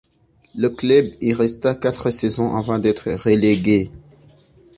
Le 0.55 0.69
club 0.69 1.11
y 1.21 1.31
resta 1.33 1.75
quatre 1.75 2.09
saisons 2.09 2.55
avant 2.55 2.79
d’être 2.79 3.11
relégué. 3.11 3.91